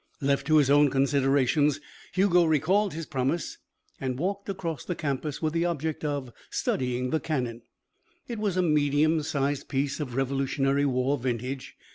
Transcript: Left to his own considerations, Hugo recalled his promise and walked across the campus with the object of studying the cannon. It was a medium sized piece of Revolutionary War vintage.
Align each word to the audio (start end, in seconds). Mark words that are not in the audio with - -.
Left 0.19 0.47
to 0.47 0.57
his 0.57 0.71
own 0.71 0.89
considerations, 0.89 1.79
Hugo 2.13 2.45
recalled 2.45 2.95
his 2.95 3.05
promise 3.05 3.59
and 3.99 4.17
walked 4.17 4.49
across 4.49 4.83
the 4.83 4.95
campus 4.95 5.43
with 5.43 5.53
the 5.53 5.65
object 5.65 6.03
of 6.03 6.33
studying 6.49 7.11
the 7.11 7.19
cannon. 7.19 7.61
It 8.27 8.39
was 8.39 8.57
a 8.57 8.63
medium 8.63 9.21
sized 9.21 9.69
piece 9.69 9.99
of 9.99 10.15
Revolutionary 10.15 10.85
War 10.87 11.19
vintage. 11.19 11.75